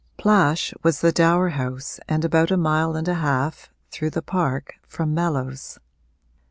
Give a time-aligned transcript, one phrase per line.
[0.17, 4.73] Plash was the dower house and about a mile and a half, through the park,
[4.87, 5.77] from Mellows.